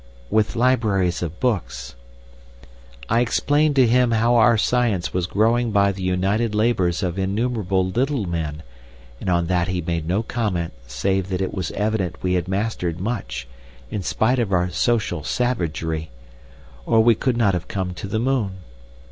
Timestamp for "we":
12.23-12.33, 17.03-17.13